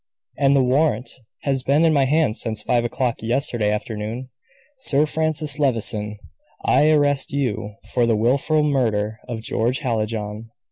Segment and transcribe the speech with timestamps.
[0.35, 1.11] And the warrant
[1.43, 4.29] has been in my hands since five o'clock yesterday afternoon.
[4.79, 6.17] Sir Francis Levison,
[6.65, 10.49] I arrest you for the wilful murder of George Hallijohn."